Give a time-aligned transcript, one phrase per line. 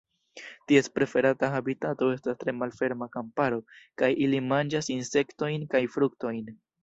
[0.69, 3.61] Ties preferata habitato estas tre malferma kamparo,
[4.03, 6.51] kaj ili manĝas insektojn kaj fruktojn.